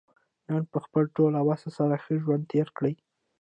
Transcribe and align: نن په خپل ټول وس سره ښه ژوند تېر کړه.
نن 0.49 0.63
په 0.71 0.77
خپل 0.85 1.03
ټول 1.15 1.33
وس 1.47 1.61
سره 1.77 1.95
ښه 2.03 2.13
ژوند 2.23 2.43
تېر 2.51 2.67
کړه. 2.77 2.91